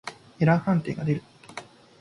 [0.39, 1.23] エラー判定が出る。